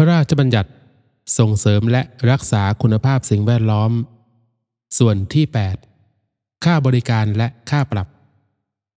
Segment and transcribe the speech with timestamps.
[0.00, 0.70] พระราชบัญญัติ
[1.38, 3.92] ส่งเสริมและรักษาคุณภาพสิ่งแวดล้อม
[4.98, 5.44] ส่วนที่
[6.04, 8.08] 8 ค่าบริการและค่าปรับ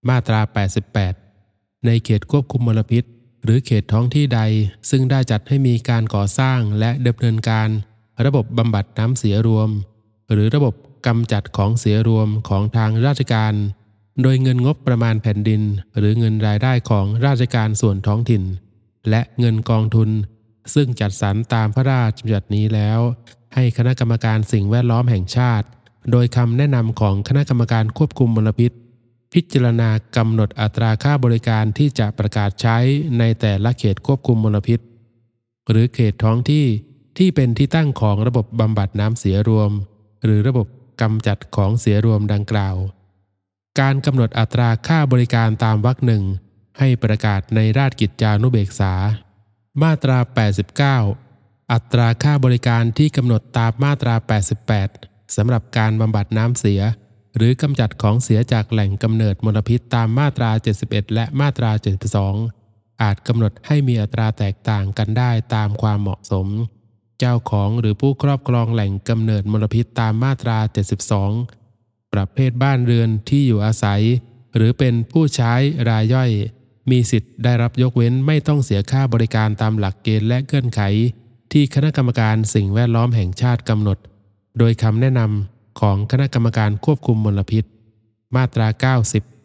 [0.09, 0.41] มาตรา
[1.13, 3.03] 88 ในเขตควบคุมมลพิษ
[3.43, 4.41] หรือเขตท้องที่ใด
[4.89, 7.70] ซึ่งได้จัดให้มีการก่อสร้างและดำเนินการ
[8.25, 9.70] ระบบบำบัดน้ำเสียรวม
[10.31, 10.73] หรือระบบ
[11.07, 13.54] กำจัดของเสียรวมของทางราชการ
[14.21, 15.61] โดยเงินงบประมาณแผ่นดิน
[15.97, 18.43] หรือเงินรายได้ของราชการส่วนท้องถิ่น
[19.09, 20.11] และเงินกองทุน
[20.73, 22.99] ซึ่งจัดสรรตามพระราชบัญญัตินี้แล้ว
[23.55, 25.68] ให้คณะกรรมการสิ่งแวดล้อมแห่งชาติ
[26.12, 28.71] โดยคำแนะนำของคณะกรรมการควบคุมมลพิษ
[29.34, 32.77] พิจารณากำหนดอัตราค่าบริการที่จะประกาศใช้
[33.20, 34.80] ในแต่ละเขตควบคุมมลพิษ
[35.70, 36.66] หรือเขตท้องที่
[37.18, 39.71] ที่เป็นที่ตั้งของระบบบำบัดน้ำเสียรวม
[40.23, 40.68] หรือระบบ
[41.02, 42.76] กำจัดของเสียรวมดังกล่าว
[43.80, 46.23] การกำหนดอัตราค่าบริการตามวรรคหนึ่ง
[46.80, 48.93] ให้ประกาศในราชกิจจานุเบกษา
[49.84, 50.17] มาตรา
[50.95, 54.16] 89 อัตราค่าบริการที่กำหนดตามมาตรา
[54.77, 56.82] 88 สำหรับการบำบัดน้ำเสีย
[57.37, 60.49] หรือกำจัดของเสียจากแหล่งกำเนิดมลพิษตามมาตรา
[60.84, 61.71] 71 และมาตรา
[62.37, 66.47] 72 อาจกำหนดให้มีอัตราแตกต่างกันได้ตามความเหมาะสม
[67.19, 70.57] เจ้าของหรือผู้ครอบครองแหล่งกำเนิดมลพิษตามมาตรา
[71.35, 74.01] 72 ประเภทบ้านเรือนที่อยู่อาศัย
[74.56, 75.53] หรือเป็นผู้ใช้
[75.90, 76.31] รายย่อย
[76.90, 80.81] มีสิทธิ์ได้รับยกเว้นไม่ต้องเสียค่าบริการตามหลักเกณฑ์และเงื่อนไข
[81.51, 83.97] ที่คณะกรรมการสิ่งแวดล้อมแห่งชาติกำหนด
[84.59, 87.63] โดยคำแนะนำของคณะกรรมการควบคุมมลพิษ
[88.35, 88.68] มาตรา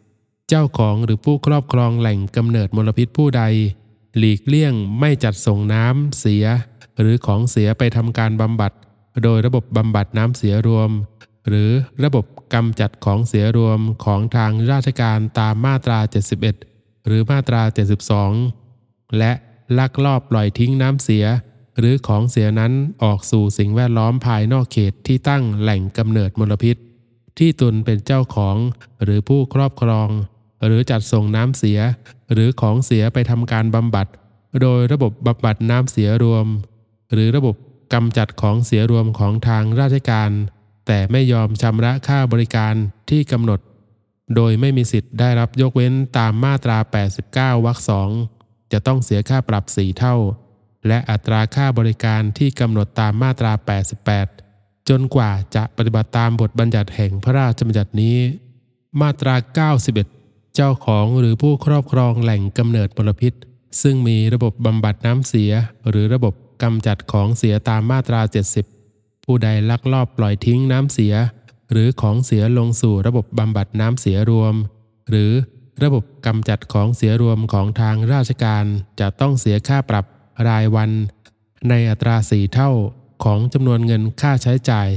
[0.01, 3.43] 90 เจ้าของหรือผู้ครอบครองแหล่งกำเนิดมลพิษผู้ใด
[4.17, 6.45] หลีกเลี่ยงไม่จัดส่งน้ำเสีย
[6.99, 8.71] หรือของเสียไปทำการบำบัด
[9.23, 10.89] โดยระบบบำบัดน้ำเสียรวม
[11.47, 11.69] หรือ
[12.03, 15.99] ระบบกำจัดของเสียรวมของทางราชการตามมาตรา
[16.41, 16.76] 71
[17.07, 17.61] หรือมาตรา
[18.39, 19.31] 72 และ
[19.77, 21.25] ลักลอบปล่อยทิ้งน้ำเสีย
[21.79, 26.75] หรือของเสียนั้นออกสู่สิ่งแวดล้อมภายนอกเขตที่ตั้งแหล่งกำเนิดมลพิษ
[27.37, 28.57] ที่ตนเป็นเจ้าของ
[29.03, 30.09] หรือผู้ครอบครอง
[30.65, 31.79] หรือจัดส่งน้ำเสีย
[32.33, 34.07] หรือของเสียไปทำการบำบัด
[34.61, 36.45] โดยระบบบำบัดน้ำเสียรวม
[37.13, 37.55] หรือระบบ
[37.93, 40.31] กำจัดของเสียรวมของทางราชการ
[40.87, 42.73] แต่ไม่ยอมชำระค่าบริการ
[43.09, 43.59] ที่กำหนด
[44.35, 46.77] โดยไม่มีสิทธิ์ได้รับยกเว้นตามมาตรา
[47.55, 48.09] 89 วรรคสอง
[48.71, 50.15] จะต้องเสียค่าปรับสี่เท่า
[50.87, 53.51] และอัตราค่าบริการที่กำหนดตามมาตรา
[54.21, 58.17] 88 จนกว่าจะปฏิบัติตามบทบัญญัติแห่งพระราชบัญญัตินี้
[59.01, 59.35] มาตรา
[59.95, 63.33] 91 เจ้าของหรือผู้ครอบครองแหล่งกำเนิดมลพิษ
[63.81, 65.51] ซึ่งมีระบบบำบัดน้ำเสีย
[65.89, 66.33] หรือระบบ
[66.63, 68.21] กำจัดของเสียตามมาตรา
[68.73, 71.13] 70 ผู้ใดลักลอบปล่อยทิ้งน้ำเสีย
[71.71, 74.55] หรือของเสียลงสู่ระบบบำบัดน้ำเสียรวม
[75.09, 75.31] หรือ
[75.83, 78.65] ระบบกำจัดของเสียรวมของทางราชการ
[78.99, 80.05] จะต้องเสียค่าปรับ
[80.47, 80.91] รายวัน
[81.69, 82.71] ในอัตราสี่เท่า
[83.23, 84.89] ของจำนวนเงินค่าใช้จ่าย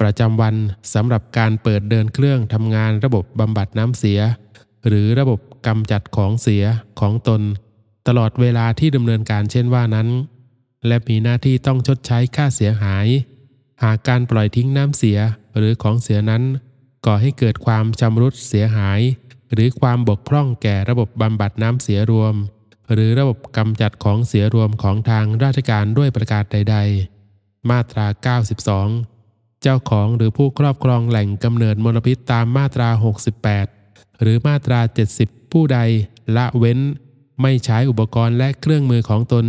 [0.00, 0.54] ประจำวัน
[0.94, 4.20] สำหรับการเปิดเดินเครื่องทำงานระบบบำบัดน้ำเสีย
[4.86, 6.64] หรือระบบกำจัดของเสีย
[7.00, 7.42] ของตน
[8.08, 10.08] ตลอดเวลาที่ดำเนินการเช่นว่านั้น
[10.86, 13.06] และมีหน้าที่ต้องชดใช้ค่าเสียหาย
[13.82, 15.18] หากการปล่อยทิ้งน้ำเสีย
[15.56, 16.42] หรือของเสียนั้น
[17.06, 19.00] ก่อให้เกิดความชำรุดเสียหาย
[19.52, 22.34] หรือความบกพร่องแก่ระบบบำบัดน้ำเสียรวม
[22.92, 26.76] หรือระบบกำจัดของเสียรวมของทางราชการด้วยประการใด
[27.22, 28.06] ๆ มาตรา
[28.84, 32.88] 92 เจ้าของหรือผู้ครอบครองแหล่งกำเนิดมลพิษตามมาตรา
[33.54, 34.80] 68 หรือมาตรา
[35.16, 35.78] 70 ผู้ใด
[36.36, 36.78] ละเว้น
[37.42, 39.46] ไม่ใช้อุปกรณ์และเครื่องมือของตน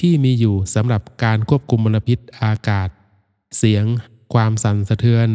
[0.00, 2.88] ที่มีอยู่สำหรับการควบคุมมลพิษอากาศ
[3.58, 3.84] เสียง
[4.34, 5.28] ความสั่นสะเทือน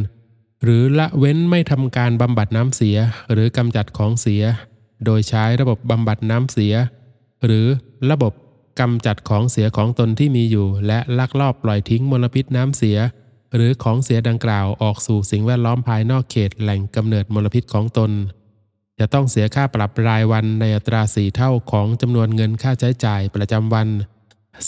[0.63, 2.97] หรือละเว้นไม่ทำการบำบัดน้ำเสีย
[3.31, 4.44] หรือกำจัดของเสีย
[5.06, 6.74] โดยใช้ระบบบำบัดน้ำเสีย
[7.46, 7.68] หรือ
[8.12, 8.34] ระบบ
[8.79, 12.97] กำจัดของเสียของตนที่มีอยู่ และลักลอบปล่อยทิ้งมลพิษน้ำเสีย
[13.56, 18.12] หรือของเสียดังกล่าวออกสู่สิ่งแวดล้อมภายนอกเขตแหล่งกำเนิดมลพิษของตน
[19.00, 23.88] จะต้องเสียค่าปรับรายวันในอัตราสี่เท่าของจำนวนเงินค่าใช้จ่ายประจำวัน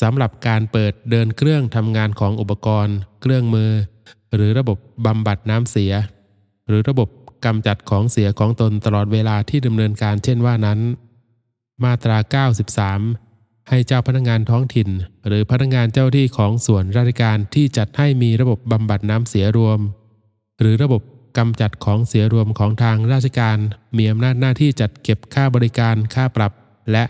[0.02, 3.72] สำหรับการเปิดเดินเครื่องทำงานของอุปกรณ์ เครื่องมือ
[4.36, 5.94] หรือระบบบำบัดน้ำเสีย
[6.68, 7.10] หรือระบบ
[7.46, 10.80] กำจัดของเสียของตนตลอดเวลาที่ดำเนินการเช่นว่านั้น
[11.84, 12.18] มาตรา
[13.12, 14.90] 93 ให้เจ้าพนักงานท้องถิ่น
[15.28, 19.80] หรือพนักงานเจ้าที่ของส่วนราชการที่จัดให้มีระบบบำบัดน้ำเสียรวม
[20.60, 21.02] หรือระบบ
[21.38, 23.58] กำจัดของเสียรวมของทางราชการ
[23.98, 26.52] มีอำนาจหน้าที่จัดเก็บค่าบริการค่าปรับ
[26.92, 27.04] และ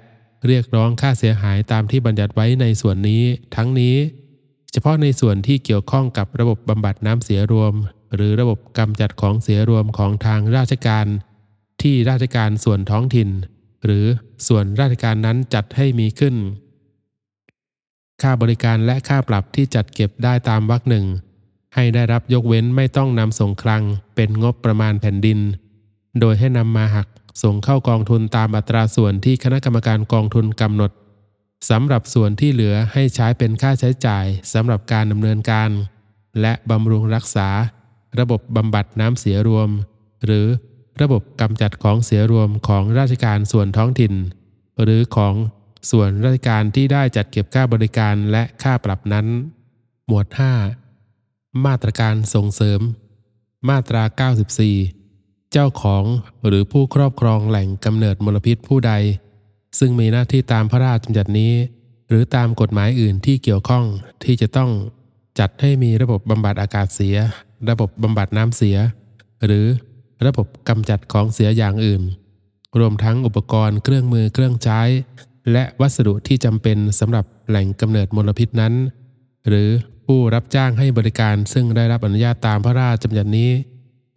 [0.47, 3.23] เรียกร้องค่าเสียหายตามที่บัญญัติไว้ในส่วนนี้
[3.55, 3.95] ทั้งนี้
[4.71, 7.73] เฉพาะในส่วนที่เกี่ยวข้องกับระบบบำบัดน้ำเสียรวม
[8.15, 11.05] หรือระบบกำจัดของเสียรวมของทางราชการ
[11.81, 13.29] ที่ราชการส่วนท้องถิ่น
[13.85, 14.05] หรือ
[14.47, 16.35] ส่วนราชการนั้นจัดให้มีขึ้น
[18.21, 21.05] ค่าบริการและค่าปรับที่จัดเก็บได้ตามวรรคหนึ่ง
[21.75, 23.83] ให้ได้รับยกเว้นไม่ต้องนำส่งคลัง
[24.15, 25.39] เป็นงบประมาณแผ่นดิน
[26.19, 27.07] โดยให้นำมาหัก
[27.43, 30.91] ส่งเข้ากองทุนตามอัตราส่วนที่คณะกรรมการกองทุนกำหนด
[31.69, 35.69] สำหรับส่วนที่เหลือให้ใช้เป็นค่าใช้จ่ายสำหรับการดำเนินการ
[36.41, 37.49] และบำรุงรักษา
[38.19, 39.69] ระบบบำบัดน้ำเสียรวม
[40.25, 40.47] หรือ
[41.01, 44.13] ระบบกำจัดของเสียรวมของราชการส่วนท้องถิ่น
[44.83, 45.33] หรือของ
[45.91, 49.27] ส่วนราชการที่ได้จัดเก็บค่าบริการและค่าปรับนั้น
[50.07, 50.27] หมวด
[50.95, 52.79] 5 มาตรการส่งเสริม
[53.69, 54.03] มาตรา
[54.57, 55.00] 94
[55.51, 56.03] เจ้าของ
[56.47, 58.93] หรือผู้ครอบครองแหล่งกำเนิดมลพิษผู้ใด
[59.79, 61.53] ซึ่งมีหน้าที่ตามพระราชบัญญัตินี้
[62.09, 63.85] หรือตามกฎหมายอื่นที่เกี่ยวข้อง
[64.23, 64.69] ที่จะต้อง
[65.39, 67.15] จัดให้มีระบบบำบัดอากาศเสีย
[67.69, 68.77] ระบบบำบัดน้ำเสีย
[69.45, 69.65] หรือ
[70.25, 72.03] ระบบกำจัดของเสียอย่างอื่น
[72.79, 74.81] รวมทั้งอุปกรณ์เครื่องมือเครื่องใช้
[75.51, 78.73] และวัสดุที่จำเป็นสำหรับแหล่งกำเนิดมลพิษนั้น
[79.47, 79.69] หรือ
[80.05, 83.51] ผู้รับจ้างให้บริการซึ่งได้รับอนุญาตตามพระราชบัญญัตินี้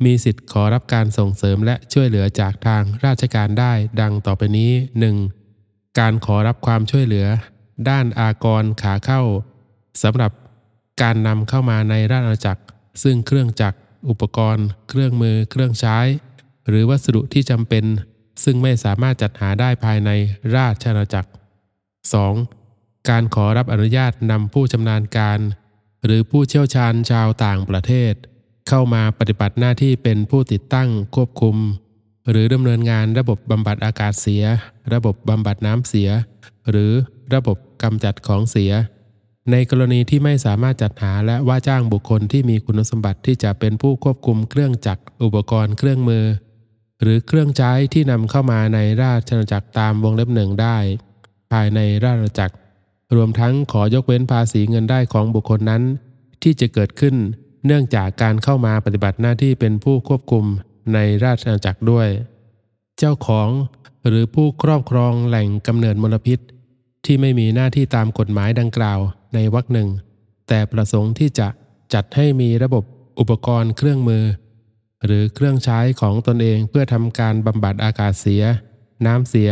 [0.04, 4.72] มีสิทธิ์ขอรับการส่งเสริมและช่วยเหลือจากทางราชการได้ดังต่อไปนี้
[5.36, 5.98] 1.
[5.98, 7.26] การขอรับความช่วยเหลือ
[7.88, 9.22] ด้านอากรขาเข้า
[10.02, 10.32] สำหรับ
[11.02, 12.62] การนำเข้ามาในราชอาณาจักร
[13.02, 15.98] ซึ่งเครื่องจักร อุปกรณ์ เครื่องมือ เครื่องใช้
[16.68, 17.84] หรือวัสดุที่จำเป็น
[18.44, 20.10] ซึ่งไม่สามารถจัดหาได้ภายใน
[20.56, 21.30] ราชอาณาจักร
[22.38, 23.08] 2.
[23.08, 25.40] การขอรับอนุญาตนำผู้ชำนาญการ
[26.04, 28.14] หรือผู้เชี่ยวชาญชาวต่างประเทศ
[28.68, 31.56] เข้ามาปฏิบัติหน้าที่เป็นผู้ติดตั้งควบคุม
[32.30, 34.44] หรือดำเนินงานระบบบำบัดอากาศเสีย
[34.92, 36.10] ระบบบำบัดน้ำเสีย
[36.70, 36.92] หรือ
[37.34, 38.72] ระบบกำจัดของเสีย
[39.50, 46.24] ในกรณีที่ไม่สามารถจัดหาและว่าจ้างบุคคลที่มีคุณสมบัติที่จะเป็นผู้ควบคุมเครื่องจักรอุปกรณ์เครื่องมือ
[47.02, 50.76] หรือเครื่องใช้ที่นำเข้ามาในราชอาณาจักรตามวงเล็บหนึ่งได้
[51.52, 52.54] ภายในราชอาณาจักร
[53.16, 55.82] รวมทั้งขอยกเว้นภาษีเงินได้ของบุคคลนั้น
[56.42, 57.14] ที่จะเกิดขึ้น
[57.66, 60.44] เนื่องจากการเข้ามาปฏิบัติหน้าที่เป็นผู้ควบคุม
[60.94, 62.08] ในราชอาณาจักรด้วย
[62.98, 63.48] เจ้าของ
[64.06, 66.38] หรือผู้ครอบครองแหล่งกำเนิดมลพิษ
[67.04, 68.98] ที่ไม่มีหน้าที่ตามกฎหมายดังกล่าว
[69.34, 69.88] ในวรรคหนึ่ง
[70.48, 71.48] แต่ประสงค์ที่จะ
[71.94, 72.84] จัดให้มีระบบ
[73.18, 74.24] อุปกรณ์เครื่องมือ
[75.04, 78.42] หรือเครื่องใช้ของตนเองเพื่อทำการบำบัดอากาศเสีย
[79.06, 79.50] น้ำเสีย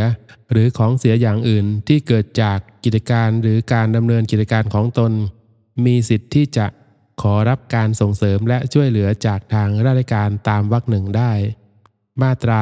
[0.51, 5.11] หรือของเสียอย่างอื่นที่เกิดจากกิจการหรือการดำเนินกิจการของตน
[5.85, 6.65] มีสิทธิ์ที่จะ
[7.21, 11.31] ขอรับการส่งเสริมและช่วยเหลือจากทางราชการตามวรรคหนึ่งได้
[12.21, 12.61] มาตรา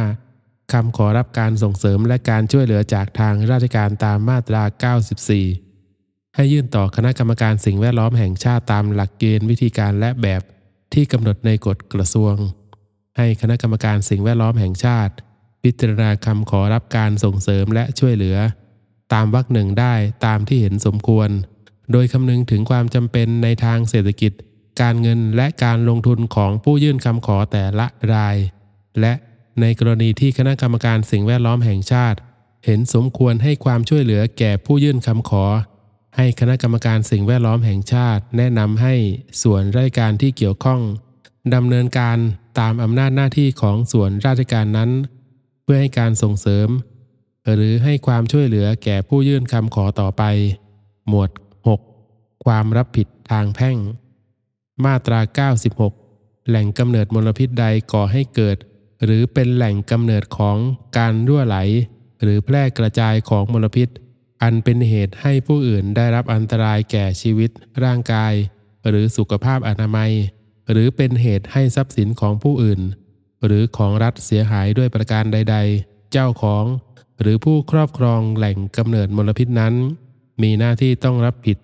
[0.00, 4.94] 95 คำขอรับการส่งเสริมและการช่วยเหลือจากทางราชการตามมาตรา
[5.58, 10.42] 94 ให้ยื่นต่อคณะกรรมการสิ่งแวดล้อมแห่งชาติตามหลักเกณฑ์วิธีการและแบบ
[10.94, 12.34] ที่กำหนดในกฎกระทรวง
[13.16, 15.14] ให้คณะกรรมการสิ่งแวดล้อมแห่งชาติ
[15.62, 18.36] พิจารณาคำขอรับการส่งเสริมและช่วยเหลือ
[19.12, 19.94] ตามวรรคหนึ่งได้
[20.26, 21.28] ตามที่เห็นสมควร
[21.92, 24.32] โดยคำนึงถึงความจำเป็นในทางเศรษฐกิจ
[24.80, 28.36] การเงินและการลงทุนของผู้ยื่นคำขอแต่ละราย
[29.00, 29.12] และ
[29.60, 32.18] ในกรณีที่คณะกรรมการสิ่งแวดล้อมแห่งชาติ
[32.64, 35.44] เห็นสมควรให้ความช่วยเหลือแก่ผู้ยื่นคำขอ
[36.16, 38.94] ให้คณะกรรมการสิ่งแวดล้อมแห่งชาติ แนะนำให้
[39.42, 40.80] ส่วนราชการที่เกี่ยวข้อง
[41.54, 42.18] ดำเนินการ
[42.60, 44.90] ตามอำนาจหน้าที่ของส่วนราชการนั้น
[45.62, 46.68] เพื่อให้การส่งเสริม
[47.54, 50.22] หรือให้ความช่วยเหลือแก่ผู้ยื่นคำขอต่อไป
[51.08, 51.30] หมวด
[52.44, 53.76] ความรับผิดทางแพ่ง
[54.84, 55.20] มาตรา
[55.84, 58.56] 96 แหล่งกำเนิดมลพิษใดก่อให้เกิด
[59.04, 60.56] หรือเป็นแหล่งกำเนิดของ
[60.98, 61.58] การรั่วไหล
[62.22, 63.88] หรือแพร่กระจายของมลพิษ
[64.42, 67.50] อันเป็นเหตุให้ผู้อื่นได้รับอันตรายแก่ชีวิต
[67.84, 68.34] ร่างกาย
[68.88, 70.12] หรือสุขภาพอนามัย
[70.70, 72.80] หรือเป็นเหตุให้ทรัพย์สินของผู้อื่น
[73.46, 76.64] หรือของรัฐเสียหายด้วยประการใด ๆ เจ้าของ
[77.20, 79.74] หรือผู้ครอบครองแหล่งกำเนิดมลพิษนั้น
[80.42, 81.58] มีหน้าที่ต้องรับผิด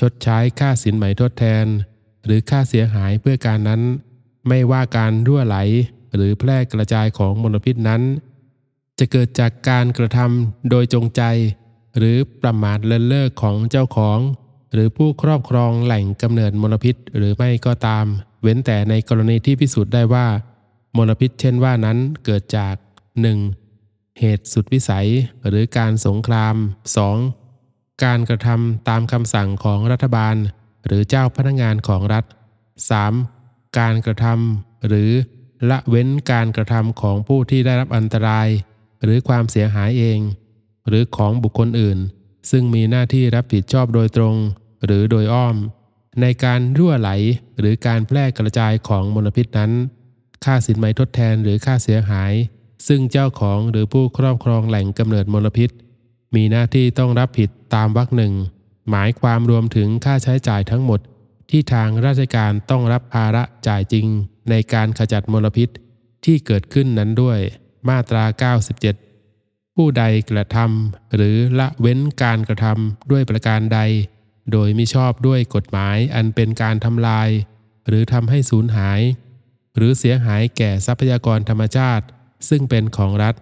[0.00, 1.66] ชดใช้ค่าสินไหมทดแทน
[2.24, 3.82] หรือค่าเสียหายเพื่อการนั้น
[4.48, 5.56] ไม่ว่าการรั่วไหล
[6.14, 8.02] หรือแพร่กระจายของมลพิษนั้น
[8.98, 11.22] จะเกิดจากการกระทำโดยจงใจ
[11.98, 14.18] หรือประมาทเลินเล่อของเจ้าของ
[14.72, 18.06] หรือผู้ครอบครองแหล่งกำเนิดมลพิษหรือไม่ก็ตาม
[18.42, 20.26] เว้นแต่ในกรณีที่พิสูจน์ได้ว่า
[20.96, 22.74] มลพิษเช่นว่านั้นเกิดจาก
[23.46, 24.18] 1.
[24.20, 25.08] เหตุสุดวิสัย
[25.48, 26.54] หรือการสงคราม
[27.18, 27.39] 2.
[28.04, 30.36] การกระทำตามคำสั่งของรัฐบาล
[30.86, 32.24] หรือเจ้าพนักงานของรัฐ
[33.00, 33.78] 3.
[33.78, 35.10] การกระทำหรือ
[35.70, 38.48] ละเว้นการกระทำของผู้ที่ได้รับอันตราย
[39.02, 40.18] หรือความเสียหายเอง
[40.88, 41.98] หรือของบุคคลอื่น
[42.50, 44.36] ซึ่งมีหน้าที่รับผิดชอบโดยตรง
[44.84, 45.56] หรือโดยอ้อม
[46.20, 47.10] ในการรั่วไหล
[47.58, 49.72] หรือการแพร่กระจายของมลพิษนั้น
[50.44, 52.32] ค่าสินไหมทดแทนหรือค่าเสียหาย
[52.88, 55.70] ซึ่งเจ้าของหรือผู้ครอบครองแหล่งกำเนิดมลพิษ
[56.34, 58.34] มีหน้าที่ต้องรับผิดตามวรรคหนึ่ง
[58.90, 61.00] หมายความรวมถึงค่าใช้จ่ายทั้งหมด
[61.50, 64.06] ที่ทางราชการต้องรับภาระจ่ายจริง
[64.50, 65.68] ในการขจัดมลพิษ
[66.24, 67.38] ที่เกิดขึ้นนั้นด้วย
[67.88, 68.24] มาตรา
[69.16, 73.80] 97 ผู้ใดกระทำหรือละเว้นการกระทำด้วยประการใด
[74.52, 77.28] โดยมิชอบด้วยกฎหมายอันเป็นการทำลาย
[77.88, 79.00] หรือทำให้สูญหาย
[79.76, 82.04] หรือเสียหายแก่ทรัพยากรธรรมชาติ
[82.48, 83.34] ซึ่งเป็นของรัฐ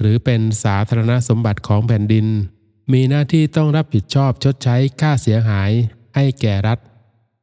[0.00, 2.26] หรือเป็นสาธารณสมบัติของแผ่นดิน
[2.92, 5.70] มีหน้าที่ต้องรับผิดชอบชดใช้ค่าเสียหาย
[6.14, 6.78] ให้แก่รัฐ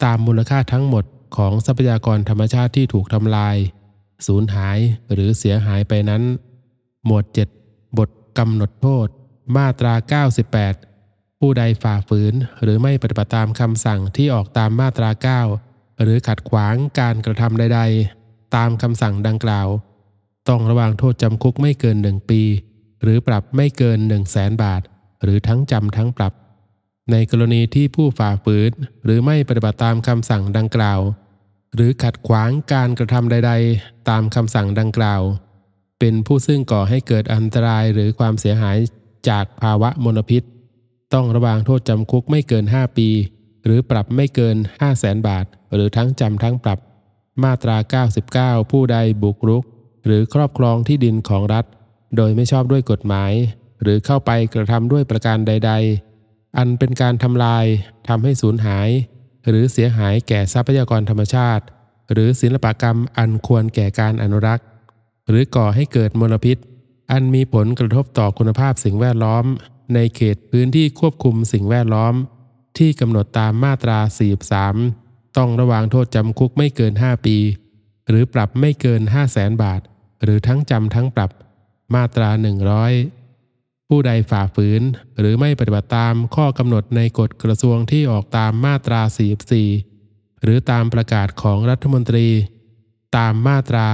[0.03, 1.05] ตามมูลค่าทั้งหมด
[1.37, 3.55] ของทรัพยากรธรรมชาติที่ถูกทำลาย
[4.27, 4.77] สูญหาย
[5.11, 6.23] หรือเสียหายไปนั้น
[7.05, 7.25] หมวด
[7.61, 9.07] 7 บทกำหนดโทษ
[9.55, 9.93] มาตรา
[10.67, 17.81] 98 ผู้ใดฝ่าฝืนหรือไม่ปฏิบัติตามคำสั่งที่ออกตามมาตรา 9 หรือขัดขวางการกระทำใด
[18.17, 19.67] ๆ ตามคำสั่งดังกล่าว
[20.49, 22.41] ต้องระวางโทษจำคุกไม่เกินหนึ่งปี
[23.03, 24.81] หรือปรับไม่เกิน1 0 0 0 0แสนบาท
[25.23, 26.33] หรือทั้งจำทั้งปรับ
[27.11, 28.71] ในกรณีที่ผู้ฝ่าฝืน
[29.03, 30.99] หรือไม่ปฏิบัติตามคำสั่งดังกล่าว
[31.75, 35.21] หรือขัดขวางการกระทำใด ๆ ตามคำสั่งดังกล่าว
[35.99, 38.77] เป็นผู้ซึ่งก่อให้เกิดอันตรายหรือความเสียหาย
[39.29, 40.43] จากภาวะมลพิษ
[41.13, 43.09] ต้องระวางโทษจำคุกไม่เกิน 5 ปี
[43.65, 46.79] หรือปรับไม่เกิน 5 0 0แสนบาท หรือทั้งจำทั้งปรับ
[47.43, 47.77] มาตรา
[48.61, 49.63] 99 ผู้ใดบุกรุก
[50.05, 51.65] หรือครอบครองที่ดินของรัฐ
[52.17, 53.33] โดยไม่ชอบด้วยกฎหมาย
[53.81, 55.71] หรือเข้าไปกระทำด้วยประการใด
[56.15, 57.65] ๆ อันเป็นการทำลาย
[58.07, 58.89] ทำให้สูญหาย
[59.47, 61.63] หรือเสียหายแก่ทรัพยากรธรรมชาติ
[62.11, 64.65] หรือศิลปกรรมอันควรแก่การอนุรักษ์
[65.29, 66.57] หรือก่อให้เกิดมลพิษ
[67.11, 69.45] อันมีผลกระทบต่อคุณภาพสิ่งแวดล้อม
[69.93, 72.13] ในเขตพื้นที่ควบคุมสิ่งแวดล้อม
[72.77, 73.99] ที่กำหนดตามมาตรา
[74.67, 77.37] 43 ต้องระวางโทษจำคุกไม่เกิน 5 ปี
[78.11, 79.81] หรือปรับไม่เกิน 5 0 0แสนบาท
[80.23, 81.31] หรือทั้งจำทั้งปรับ
[81.95, 82.29] มาตรา
[83.09, 84.81] 100 ผู้ใดฝ่าฝืน
[85.19, 89.01] หรือไม่ปฏิบัติตามข้อกำหนดในกฎกระทรวงที่ออกตามมาตรา
[89.71, 92.27] 44 หรือตามประกาศของรัฐมนตรี
[93.17, 93.87] ตามมาตรา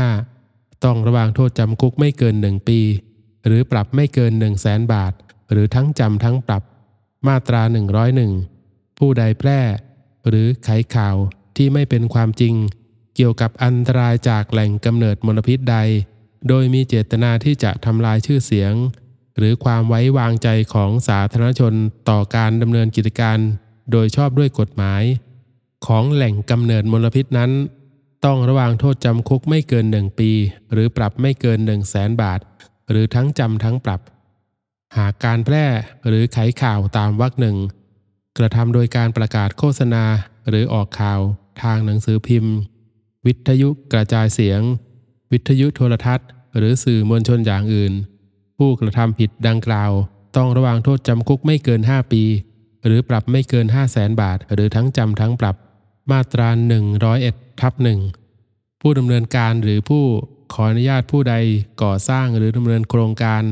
[0.00, 2.80] 45 ต้องระวางโทษจำคุกไม่เกิน 1 ปี
[3.46, 5.12] หรือปรับไม่เกิน 1 0 0 0 0แสนบาท
[5.50, 6.62] หรือทั้งจำทั้งปรับ
[7.28, 7.62] มาตรา
[8.30, 9.60] 101 ผู้ใดแพร่
[10.28, 11.16] หรือไขข่าว
[11.56, 12.54] ที่ไม่เป็นความจริง
[13.20, 15.76] กี่ยวกับอันตรายจากแหล่งกำเนิดมลพิษใด
[16.48, 18.72] โดยมีเจตนาที่จะทำลายชื่อเสียง
[19.36, 21.74] หรือความไว้วางใจของสาธารณชน
[22.08, 23.38] ต่อการดำเนินกิจการ
[23.92, 25.02] โดยชอบด้วยกฎหมาย
[25.86, 27.50] ของแหล่งกำเนิดมลพิษนั้น
[28.24, 30.30] ต้องระวางโทษจำคุกไม่เกินหนึ่งปี
[30.72, 32.40] หรือปรับไม่เกิน1 0 0 0 0แสนบาท
[32.90, 34.00] หรือทั้งจำทั้งปรับ
[34.96, 35.66] หากการแพร่
[36.06, 37.56] หรือไขข่าวตามวรรคหนึ่ง
[38.38, 40.04] กระทำโดยการประกาศโฆษณา
[40.48, 41.20] หรือออกข่าว
[41.62, 42.56] ทางหนังสือพิมพ์
[43.26, 44.60] วิทยุกระจายเสียง
[45.32, 47.92] วิทยุโทรทัศน์ หรือสื่อมวลชนอย่างอื่น
[48.58, 49.92] ผู้กระทำผิดดังกล่าว
[50.36, 52.22] ต้องระวางโทษจำคุกไม่เกิน 5 ปี
[52.84, 55.56] หรือปรับไม่เกิน 5 0 0แสนบาท หรือทั้งจำทั้งปรับ
[56.10, 56.48] มาตรา
[57.04, 58.00] 101ทับหนึ่ง
[58.80, 60.04] ผู้ดำเนินการหรือผู้
[60.52, 61.34] ขออนุญาตผู้ใด
[61.82, 63.42] ก่อสร้างหรือดำเนินโครงการ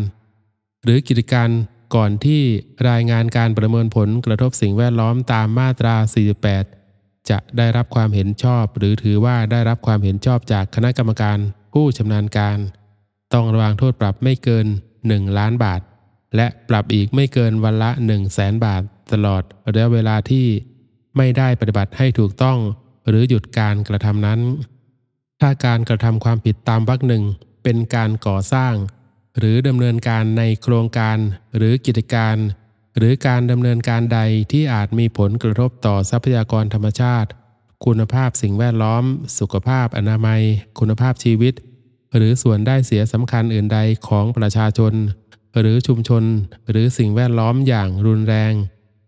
[0.85, 1.49] หรือกิจการ
[1.95, 2.43] ก่อนที่
[2.89, 5.95] รายงานการประเมินผลกระทบสิ่งแวดล้อมตามมาตรา
[6.59, 6.78] 48
[7.31, 11.39] จะได้รับความเห็นชอบ หรือถือว่าได้รับความเห็นชอบจากคณะกรรมการ
[11.73, 12.59] ผู้ชำนาญการ
[13.35, 14.67] ต้องระวางโทษปรับไม่เกิน
[15.03, 15.81] 1 ล้านบาท
[16.37, 18.83] และปรับอีกไม่เกินวันละ 1 0 0 0 0แสนบาท
[19.13, 19.43] ตลอด
[19.73, 20.47] ระยะเวลาที่
[21.17, 22.59] ไม่ได้ปฏิบัติให้ถูกต้อง
[23.09, 24.41] หรือหยุดการกระทำนั้น
[25.41, 27.25] ถ้าการกระทำความผิดตามวรรคหนึ่ง
[27.63, 28.75] เป็นการก่อสร้าง
[29.39, 31.17] หรือดำเนินการในโครงการ
[31.57, 32.37] หรือกิจการ
[32.99, 34.21] หรือการดำเนินการใด
[34.53, 37.31] ที่อาจมีผลกระทบต่อทรัพยากรธรรมชาติ
[37.85, 39.05] คุณภาพสิ่งแวดล้อม
[39.39, 40.41] สุขภาพอนามัย
[40.79, 41.55] คุณภาพชีวิต
[42.17, 43.79] หรือส่วนได้เสียสำคัญอื่นใด
[44.09, 44.93] ของประชาชน
[45.61, 46.25] หรือชุมชน
[46.71, 48.53] หรือสิ่งแวดล้อมอย่างรุนแรง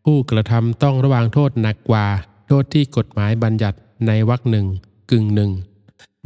[0.04, 2.06] ผู้กระทำต้องระวางโทษหนักกว่า
[2.48, 4.66] โทษที่กฎหมายบัญญัติในวรรคหนึ่ง
[5.10, 5.50] กึ่งหนึ่ง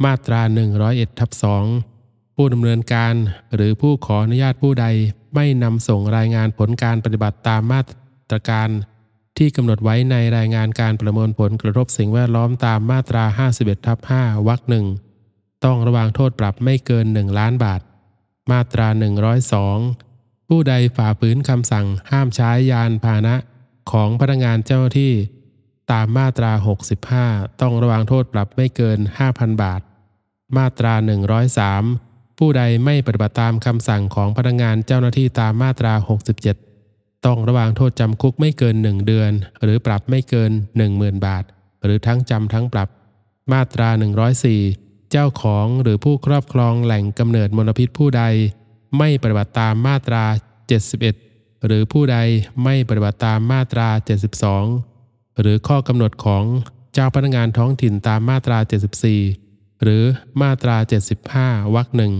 [0.03, 0.41] มาตรา
[0.81, 1.65] 101ทับสอง
[2.35, 3.13] ผู้ดำเนินการ
[3.55, 4.85] หรือผู้ขออนุญาตผู้ใด
[5.35, 7.81] ไม่นำส่งรายงานผลการปฏิบัติตามมา
[8.29, 8.69] ตรการ
[9.37, 13.23] ที่กำหนดไว้ในรายงานการประเมินผลกระทบสิ่งแวดล้อมตามมาตรา
[13.55, 14.85] 51ทับ5วรรคหนึ่ง
[15.65, 17.81] ต้องระวางโทษปรับไม่เกิน 1 ล้านบาท
[18.51, 18.87] มาตรา
[19.67, 23.35] 102 ผู้ใดฝ่าฝืนคำสั่งห้ามใช้ยานพาหนะ
[23.91, 25.13] ของพนักงานเจ้าหน้าที่
[25.91, 26.51] ตามมาตรา
[27.05, 28.99] 65 ต้องระวางโทษปรับไม่เกิน
[29.29, 29.81] 5,000 บาท
[30.57, 30.93] มาตรา
[31.55, 32.04] 103
[32.37, 35.93] ผู้ใดไม่ปฏิบัติตามคำสั่งของพนักงานเจ้าหน้าที่ตามมาตรา
[36.59, 39.31] 67 ต้องระวางโทษจำคุกไม่เกิน 1 เดือน
[39.63, 40.51] หรือปรับไม่เกิน
[40.87, 41.43] 10,000 บาท
[41.83, 42.89] หรือทั้งจำทั้งปรับ
[43.53, 43.89] มาตรา
[44.49, 48.23] 104 เจ้าของหรือผู้ครอบครองแหล่งกำเนิดมลพิษผู้ใด
[48.97, 50.23] ไม่ปฏิบัติตามมาตรา
[50.95, 52.17] 71 หรือผู้ใด
[52.63, 53.87] ไม่ปฏิบัติตามมาตรา
[54.65, 56.43] 72 หรือข้อกำหนดของ
[56.93, 58.57] เจ้าพนักงานท้องถิ่นตามมาตรา
[59.03, 59.44] 74
[59.83, 60.03] หรือ
[60.41, 60.77] มาตรา
[61.25, 62.13] 75 วรรคหนึ่ง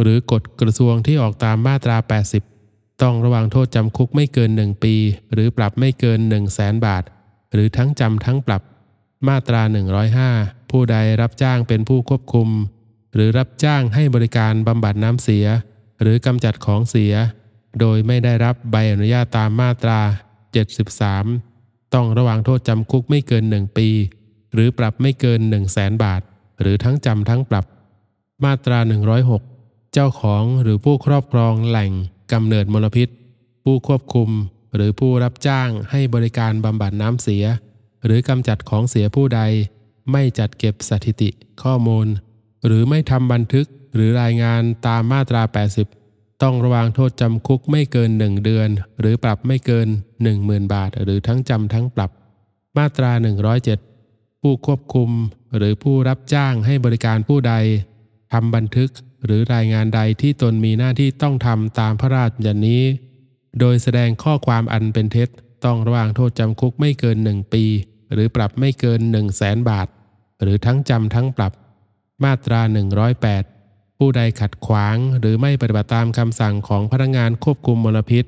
[0.00, 1.96] หรือกฎกระทรวงที่ออกตามมาตรา
[2.48, 4.94] 80 ต้องระวังโทษจำคุกไม่เกิน 1 ปี
[5.32, 7.02] หรือปรับไม่เกิน 1 0 0 0 0แสนบาท
[7.52, 8.62] หรือทั้งจำทั้งปรับ
[9.28, 9.62] มาตรา
[10.16, 12.48] 105 ผู้ใดรับจ้างเป็นผู้ควบคุม
[13.14, 15.46] หรือรับจ้างให้บริการบำบัดน้ำเสีย
[16.02, 17.14] หรือกำจัดของเสีย
[17.80, 20.00] โดยไม่ได้รับใบอนุญาตตามมาตรา
[21.16, 23.88] 73 ต้องระวังโทษจำคุกไม่เกิน 1 ปี
[24.54, 26.22] หรือปรับไม่เกิน 1 0 0 0 0แสนบาท
[26.60, 27.64] หรือทั้งจำทั้งปรับ
[28.44, 28.78] มาตรา
[29.36, 31.90] 106 เจ้าของหรือผู้ครอบครองแหล่ง
[32.32, 33.08] กำเนิดมลพิษ
[33.64, 34.30] ผู้ควบคุม
[34.74, 37.44] หรือผู้รับจ้างให้บริการบำบัดน้ำเสีย
[38.04, 39.40] หรือกำจัดของเสียผู้ใด
[40.12, 41.30] ไม่จัดเก็บสถิติ
[41.62, 42.06] ข้อมูล
[42.66, 45.42] หรือไม่ทำบันทึกหรือรายงานตามมาตรา
[45.92, 48.68] 80 ต้องระวางโทษจำคุกไม่เกิน 1 เดือน
[49.00, 49.88] หรือปรับไม่เกิน
[50.30, 52.10] 10,000 บาท หรือทั้งจำทั้งปรับ
[52.78, 53.10] มาตรา
[53.54, 53.93] 107
[54.46, 55.10] ผู้ควบคุม
[55.56, 57.54] หรือผู้รับจ้างให้บริการผู้ใด
[58.32, 58.90] ทำบันทึก
[59.24, 62.82] หรือรายงานใดที่ตนมีหน้าที่ต้องทำตามพระราชบัญญัตินี้
[63.60, 65.28] โดยแสดงข้อความอันเป็นเท็จ
[65.64, 67.64] ต้องระวางโทษจำคุกไม่เกิน1ปี
[68.12, 69.88] หรือปรับไม่เกิน1 0 0 0 0แสนบาท
[70.42, 71.52] หรือทั้งจำทั้งปรับ
[72.24, 72.60] มาตรา
[73.30, 78.24] 108 ผู้ใดขัดขวางหรือไม่ปฏิบัติตามคำสั่งของพนักงานควบคุมมลพิษ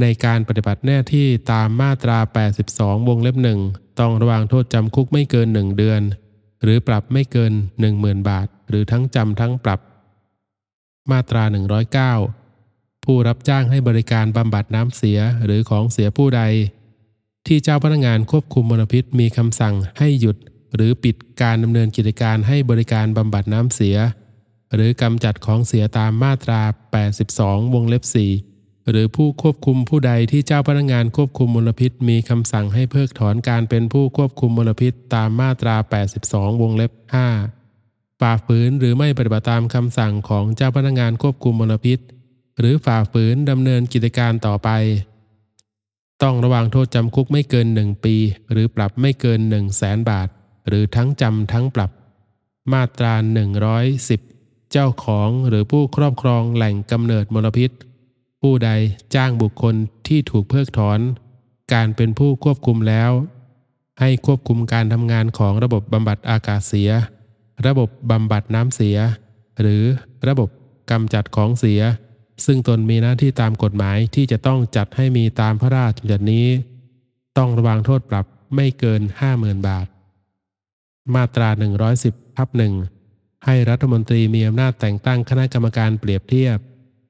[0.00, 2.18] ในการปฏิบัติหน้าที่ตามมาตรา
[2.62, 3.60] 82 วงเล็บหนึ่ง
[4.00, 6.02] ต้องระวางโทษจำคุกไม่เกิน 1 เดือน
[6.62, 7.52] หรือปรับไม่เกิน
[7.90, 9.80] 10,000 บาท หรือทั้งจำทั้งปรับ
[11.10, 11.42] มาตรา
[12.24, 16.42] 109 ผู้รับจ้างให้บริการบำบัดน้ำเสียหรือของเสียผู้ใด
[17.46, 20.36] ที่เจ้าพนักงานควบคุมมลพิษมีคำสั่งให้หยุด
[20.74, 23.96] หรือปิดการดำเนินกิจการให้บริการบำบัดน้ำเสีย
[24.74, 26.60] หรือกำจัดของเสียตามมาตรา
[27.16, 28.49] 82 วงเล็บ4
[28.88, 35.76] หรือผู้ควบคุมผู้ใดที่เจ้าพนักงานควบคุมมลพิษ มีคำสั่งให้เพิกถอนการเป็นผู้ควบคุมมลพิษตามมาตรา
[36.18, 36.92] 82 วงเล็บ
[37.56, 41.98] 5 ฝ่าฝืนหรือไม่ปฏิบัติตามคำสั่งของเจ้าพนักงานควบคุมมลพิษ
[42.58, 44.70] หรือฝ่าฝืนดำเนินกิจการต่อไป
[46.22, 48.16] ต้องระวังโทษจำคุกไม่เกิน 1 ปี
[48.50, 50.28] หรือปรับไม่เกิน 1 0 0 0 0แสนบาท
[50.68, 51.90] หรือทั้งจำทั้งปรับ
[52.72, 53.14] มาตรา
[53.92, 57.70] 110 เจ้าของหรือผู้ครอบครองแหล่งกำเนิดมลพิษ
[58.40, 58.70] ผู้ใด
[59.14, 59.74] จ้างบุคคล
[60.06, 60.98] ที่ถูกเพิกถอน
[61.72, 63.10] การเป็นผู้ควบคุมแล้ว
[64.00, 66.90] ให้ควบคุมการทำงานของระบบบำบัดอากาศเสีย
[67.66, 68.96] ระบบบำบัดน้ำเสีย
[69.60, 69.84] หรือ
[70.28, 70.48] ระบบ
[70.90, 71.80] กำจัดของเสีย
[72.44, 76.46] ซึ่งตนมีหน้าที่ตามกฎหมายที่จะต้องจัดให้มีตามพระราชบัญญัตินี้
[77.38, 79.00] ต้องระวังโทษปรับไม่เกิน
[79.32, 79.86] 50,000 บาท
[81.14, 81.48] มาตรา
[81.92, 82.74] 110ทับหนึ่ง
[83.44, 86.58] ให้รัฐมนตรีมีอำนาจแต่งตั้งคณะกรรมการเปรียบเทียบ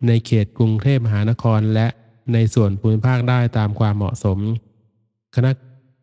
[0.07, 1.87] ในเขตกรุงเทพมหานครและ
[2.33, 4.39] ในส่วนภูมิภาคได้ตามความเหมาะสม
[5.37, 5.51] คณะ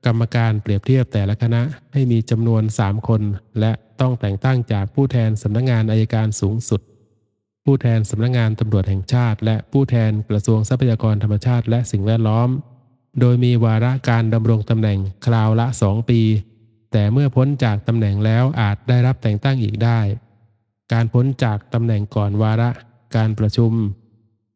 [0.06, 1.62] กรรมการเปรียบเทียบแต่ละคณะ
[1.94, 3.22] ให้มีจำนวน 3 คน
[3.60, 6.82] และต้องแต่งตั้งจากผู้แทนสำนักงานอายการสูงสุด
[7.64, 12.50] ผู้แทนสำนักงานตำรวจแห่งชาติ และผู้แทนกระทรวงทรัพยากรธรรมชาติและสิ่งแวดล้อม
[13.20, 16.22] โดยมีวาระการดำรงตำแหน่งคราวละ 2 ปี
[16.92, 20.00] แต่เมื่อพ้นจากตำแหน่งแล้วอาจได้รับแต่งตั้งอีกได้
[20.94, 22.70] การพ้นจากตำแหน่งก่อนวาระ
[23.15, 23.72] การประชุม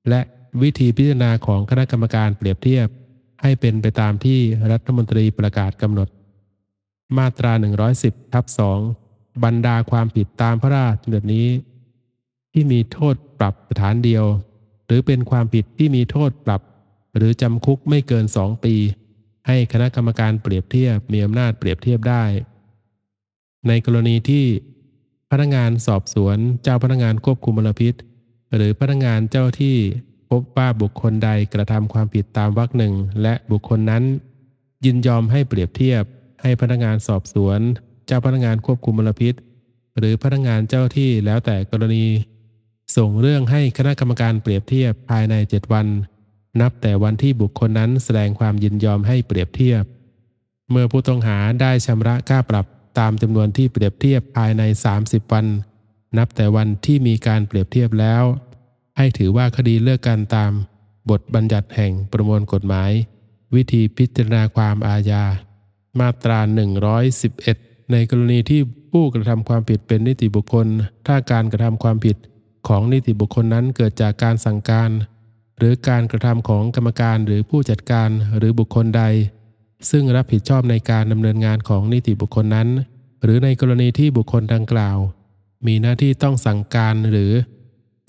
[0.10, 0.22] และ
[0.62, 2.88] วิธีพิจารณาของคณะกรรมการเปรียบเทียบ
[3.42, 4.40] ให้เป็นไปตามที่
[4.72, 6.10] รัฐมนตรีประกาศกำหนด
[7.18, 7.52] มาตรา
[7.94, 8.46] 110ทับ
[8.94, 11.48] 2บรรดาความผิดตามพระราชบัญญัตินี้
[12.54, 14.26] ที่มีโทษปรับสถานเดียว
[14.86, 16.62] หรือเป็นความผิดที่มีโทษปรับ
[17.16, 18.76] หรือจำคุกไม่เกิน 2 ปี
[19.48, 22.24] ให้คณะกรรมการเปรียบเทียบมีอำนาจเปรียบเทียบได้
[23.68, 24.46] ในกรณีที่
[25.32, 27.94] พนักงานสอบสวนเจ้าพนักงานควบคุมมลพิษ
[28.56, 29.76] หรือพนักงานเจ้าที่
[30.30, 34.04] พบว่าบุคคลใดกระทำความผิดตามวรรคหนึ่ง และบุคคลนั้น
[34.86, 36.04] ยินยอมให้เปรียบเทียบ
[36.42, 37.60] ให้พนักงานสอบสวน
[38.06, 39.34] เจ้าพนักงานควบคุมมลพิษ
[39.98, 42.06] หรือพนักงานเจ้าที่แล้วแต่กรณี
[42.98, 45.88] ส่งเรื่องให้คณะกรรมการเปรียบเทียบภายใน 7 วัน
[46.62, 49.84] นับแต่วันที่บุคคลนั้นแสดงความยินยอมให้เปรียบเทียบ
[50.72, 52.66] เมื่อผู้ต้องหาได้ชำระค่าปรับ
[53.00, 54.64] ตามจำนวนที่เปรียบเทียบภายใน
[54.98, 55.46] 30 วัน
[56.18, 58.24] นับแต่วันที่มีการเปรียบเทียบแล้ว
[58.98, 60.52] ให้ถือว่าคดีเลิกกันตาม
[61.10, 62.92] บทบัญญัติแห่งประมวลกฎหมาย
[63.56, 65.24] วิธีพิจารณาความอาญา
[66.00, 66.40] มาตรา
[67.16, 70.68] 111 ในกรณีที่ผู้กระทำความผิดเป็นนิติบุคคล
[71.08, 72.18] ถ้าการกระทำความผิด
[72.68, 74.90] ของนิติบุคคลนั้นเกิดจากการสั่งการ
[75.58, 79.04] หรือการกระทำของกรรมการหรือผู้จัดการหรือบุคคลใด
[79.90, 82.70] ซึ่งรับผิดชอบในการดำเนินงานของนิติบุคคลนั้น
[83.24, 84.98] หรือในกรณีที่บุคคลดังกล่าว
[85.68, 87.32] มีหน้าที่ต้องสั่งการหรือ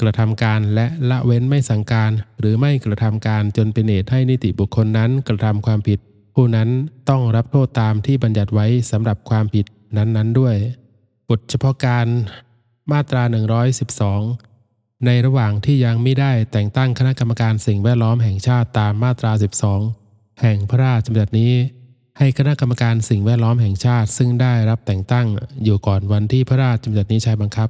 [0.01, 2.11] กระทำการและละเว้นไม่สั่งการ
[2.41, 5.99] หรือไม่กระทำการจนเป็นเหตุให้นิติบุคคลนั้นกระทำความผิด
[6.35, 6.69] ผู้นั้น
[7.09, 10.57] ต้องรับโทษตามที่บัญญัติไว้สำหรับความผิดนั้นๆด้วย
[11.29, 12.07] บทเฉพาะการ
[12.93, 13.23] มาตรา
[13.95, 19.33] 112 ในระหว่างที่ยังไม่ได้แต่งตั้งคณะกรรมการสิ่งแวดล้อมแห่งชาติตามมาตรา
[19.87, 21.53] 12 แห่งพระราชบัญญัตินี้
[22.19, 25.27] ให้คณะกรรมการสิ่งแวดล้อมแห่งชาติ ซึ่งได้รับแต่งตั้ง
[25.65, 27.69] อยู่ก่อนวันที่พระราชบัญญัตินี้ใช้บังคับ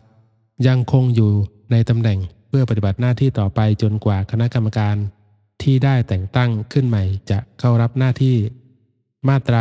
[0.66, 1.32] ยังคงอยู่
[1.72, 4.96] ในตำแหน่งเพื่อปฏิบัติหน้าที่ต่อไปจนกว่าคณะกรรมการ
[5.62, 8.36] ที่ได้แต่งตั้งขึ้นใหม่จะเข้ารับหน้าที่
[9.28, 9.60] มาตรา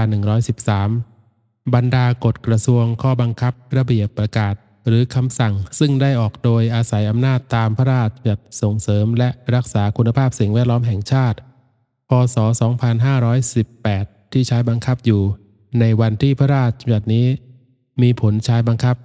[0.87, 4.55] 113 บรรดากฎกระทรวงข้อบังคับ ระเบียบประกาศ
[4.87, 11.37] หรือคำสั่งซึ่งได้ออกโดยอาศัยอำนาจตามพระราชบัญญัติส่งเสริมและรักษาคุณภาพสิ่งแวดล้อมแห่งชาติ
[12.09, 12.37] พศ
[13.31, 15.21] 2518 ที่ใช้บังคับอยู่
[15.79, 17.27] ในวันที่พระราชบัญญัตินี้
[18.01, 18.95] มีผลใช้บังคับ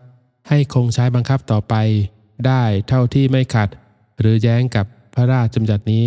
[0.49, 1.75] ให้คงใช้บังคับต่อไป
[2.47, 3.69] ได้เท่าที่ไม่ขัด
[4.21, 6.07] หรือแย้งกับพระราชบัญญัตินี้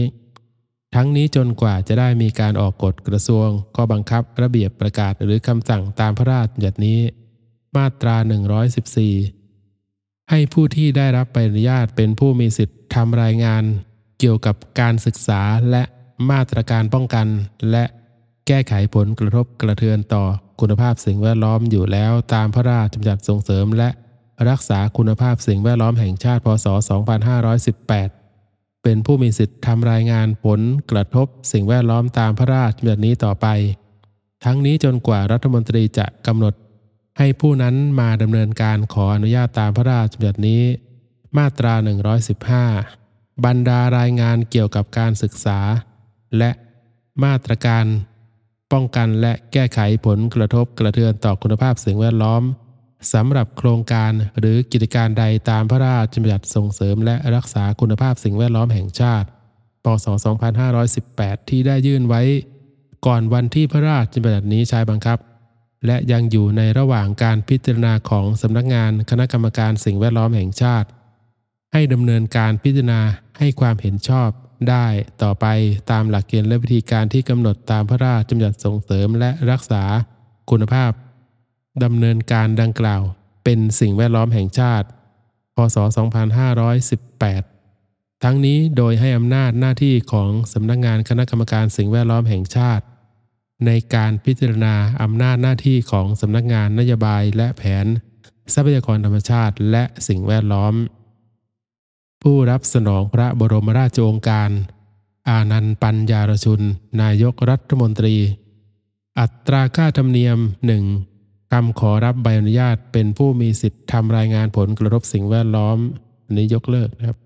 [0.95, 6.99] ทั้งนี้จนกว่าจะได้มีการออกกฎกระทรวงข้อบังคับระเบียบประกาศหรือคำสั่งตามพระราชบัญญัตินี้
[7.75, 8.15] มาตรา
[9.43, 13.63] 114 ให้ผู้ที่ได้รับใบอนุญาตเป็นผู้มีสิทธิ์ทำรายงาน
[14.19, 15.84] เกี่ยวกับการศึกษาและ
[16.29, 17.27] มาตรการป้องกัน
[17.71, 17.84] และ
[18.51, 20.23] แก้ไขผลกระทบกระเทือนต่อ
[20.59, 23.89] คุณภาพสิ่งแวดล้อมอยู่แล้วตามพระราชบัญญัติส่งเสริมและ
[24.49, 26.67] รักษาคุณภาพสิ่งแวดล้อมแห่งชาติพศ
[27.55, 33.47] 2518 เป็นผู้มีสิทธิ์ทำรายงานผลกระทบสิ่งแวดล้อมตามพระราชบัญญัตินี้ต่อไป
[34.45, 36.53] ทั้งนี้จนกว่ารัฐมนตรีจะกำหนด
[37.17, 40.63] ให้ผู้นั้นมาดำเนินการขออนุญาตตามพระราชบัญญัตินี้
[41.38, 41.73] มาตรา
[42.59, 45.59] 115 บรรดารายงานเกี่ยวกับการศึกษา
[46.38, 46.51] และ
[47.23, 47.85] มาตรการ
[48.71, 52.43] ป้องกันและแก้ไขผลกระทบกระเทือนต่อคุณภาพสิ่งแวดล้อม
[53.13, 59.27] สำหรับโครงการหรือกิจการใดตามพระราชบัญญัติส่งเสริมและรักษาคุณภาพสิ่งแวดล้อมแห่งชาติ
[59.84, 60.08] พศ
[60.77, 62.21] 2518 ที่ได้ยื่นไว้
[63.05, 65.17] ก่อนวันที่พระราชบัญญัตินี้ใช้บังคับ
[65.86, 70.88] และยังอยู่ในระหว่างการพิจารณาของสำนักงานคณะกรรมการสิ่งแวดล้อมแห่งชาติ
[71.73, 73.01] ให้ดำเนินการพิจารณา
[73.38, 74.29] ให้ความเห็นชอบ
[74.69, 74.85] ได้
[75.23, 75.45] ต่อไป
[75.91, 79.83] ตามหลักเกณฑ์และวิธีการที่กำหนดตามพระราชบัญญัติส่งเสริมและรักษา
[80.49, 80.91] คุณภาพ
[81.83, 83.01] ดำเนินการดังกล่าว
[83.43, 84.87] เป็นสิ่งแวดล้อมแห่งชาติ
[85.55, 85.77] พศ
[87.39, 92.83] 2518 ทั้งนี้โดยให้อำนาจหน้าที่ของสำนักงงานคณะกรรมการสิ่งแวดล้อมแห่งชาติ
[93.65, 97.85] ในการพิจารณาอำนาจหน้าที่ของสำนักงานนโยบายและแผน
[98.53, 100.73] ทรัพยากรธรรมชาติและสิ่งแวดล้อม
[102.23, 104.51] ผู้รับสนองพระบรมราชโองการ
[105.29, 106.62] อานันต์ปัญญารชุน
[107.01, 108.15] นายกรัฐมนตรี
[109.19, 110.84] อัตราค่าธรรมเนียมหนึ่ง
[111.51, 115.77] คำขอรับใบอนุญาตเป็นผู้มีสิทธิ์ทำรายงานผลกระทบสิ่งแวดล้อม
[116.25, 117.17] อันนี้ยกเลิกนะครับ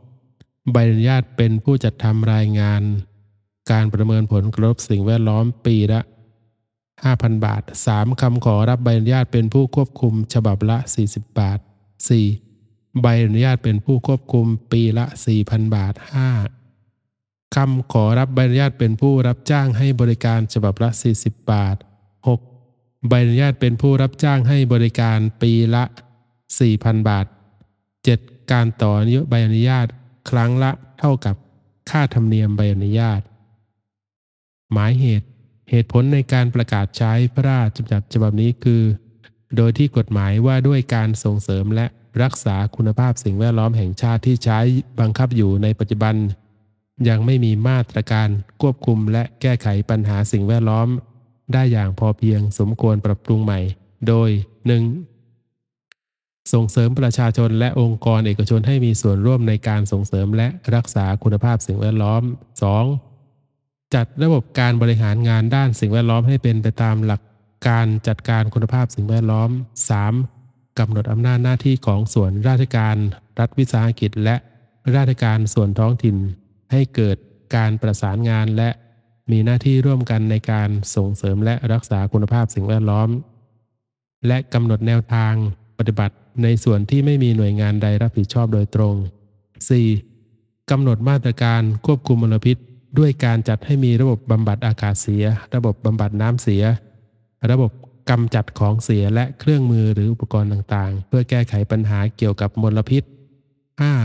[0.00, 0.72] 2.
[0.72, 2.82] ใบอนุญาตเป็นผู้จัดทำรายงาน
[3.70, 6.00] การประเมินผลกระทบสิ่งแวดล้อมปีละ
[6.72, 7.62] 5,000 บาท
[7.94, 8.20] 3.
[8.20, 10.76] คำขอรับใบอนุญาตเป็นผู้ควบคุมฉบับละ
[11.10, 12.49] 40 บาท 4.
[13.02, 15.06] ใบอนุญาตเป็นผู้ควบคุมปีละ
[15.40, 15.94] 4,000 บาท
[16.74, 17.54] 5.
[17.54, 20.88] คำขอรับใบอนุญาตเป็นผู้รับจ้างให้บริการฉบับละ
[21.20, 21.76] 40 บาท
[22.42, 23.08] 6.
[23.08, 25.84] ใบอนุญาตเป็นผู้รับจ้างให้บริการปีละ
[26.46, 27.26] 4,000 บาท
[27.88, 28.52] 7.
[28.52, 29.86] การต่ออายุใบอนุญาต
[30.30, 31.36] ครั้งละเท่ากับ
[31.90, 33.20] ค่าธรรมเนียมใบอนุญาต
[34.72, 35.28] หมายเหตุ
[35.70, 38.82] เหตุผลในการประกาศใช้พระราชบัญญัติฉบับนี้คือ
[39.56, 41.86] โดยที่กฎหมายว่าด้วยการส่งเสริมและ
[42.22, 44.58] รักษาคุณภาพสิ่งแวดล้อมแห่งชาติที่ใช้
[45.00, 46.14] บังคับอยู่ในปัจจุบัน
[47.08, 48.28] ยังไม่มีมาตรการ
[48.60, 50.88] ควบคุมและแก้ไขปัญหาสิ่งแวดล้อม
[51.52, 53.60] ได้อย่างพอเพียงสมควรปรับปรุงใหม่
[54.08, 54.30] โดย
[55.40, 56.52] 1.
[56.52, 62.22] ส่งเสริมประชาชนและองค์กรเอกชนให้มีส่วนร่วมในการส่งเสริมและรักษาคุณภาพสิ่งแวดล้อม
[63.08, 63.94] 2.
[63.94, 67.20] จัดระบบการบริหารงานด้านสิ่งแวดล้อมให้เป็นไปตามหลัก
[67.68, 69.50] การจัดการคุณภาพสิ่งแวดล้อม
[70.00, 70.39] 3.
[70.78, 72.96] กำหนดอำนาจหน้าที่ของส่วนราชการ
[73.38, 74.36] รัฐวิสาหกิจ และ
[74.96, 76.16] ราชการส่วนท้องถิ่น
[76.72, 77.16] ให้เกิด
[77.56, 78.70] การประสานงานและ
[79.30, 83.08] มีหน้าที่ร่วมกันในการส่งเสริมและรักษาคุณภาพสิ่งแวดล้อม
[84.26, 85.34] และกำหนดแนวทาง
[85.78, 88.94] ปฏิบัติในส่วนที่ไม่มีหน่วยงานใดรับผิดชอบโดยตรง
[89.82, 90.70] 4.
[90.70, 92.56] กำหนดมาตรการควบคุมมลพิษ
[92.98, 96.62] ด้วยการจัดให้มีระบบบำบัดอากาศเสีย ระบบบำบัดน้ำเสีย
[97.50, 97.70] ระบบ
[98.10, 103.02] กำจัดของเสียและเครื่องมือหรืออุปกรณ์ต่างๆ เพื่อแก้ไขปัญหาเกี่ยวกับมลพิษ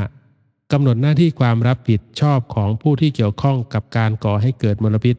[0.06, 0.72] 5.
[0.72, 5.16] กำหนดหน้าที่ความรับผิดชอบของผู้ที่เกี่ยวข้องกับการก่อให้เกิดมลพิษ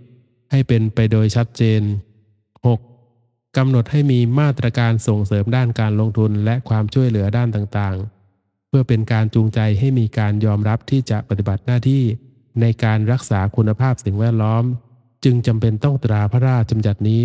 [0.50, 1.82] ให้เป็นไปโดยชัดเจน
[2.68, 3.56] 6.
[3.56, 12.04] กำหนดให้มีมาตรการส่งเสริมด้านการลงทุนและความช่วยเหลือด้านต่างๆ เพื่อเป็นการจูงใจให้มีการยอมรับที่จะปฏิบัติหน้าที่
[12.60, 14.64] ในการรักษาคุณภาพสิ่งแวดล้อม
[15.24, 17.24] จึงจำเป็นต้องตราพระราชบัญญัตินี้